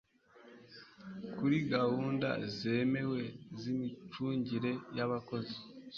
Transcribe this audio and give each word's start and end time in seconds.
kuri 1.37 1.57
gahunda 1.73 2.29
zemewe 2.55 3.21
z 3.59 3.61
imicungire 3.73 4.71
y 4.97 4.99
abakozi 5.05 5.57